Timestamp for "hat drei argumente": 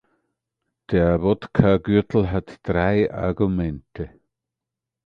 2.31-4.09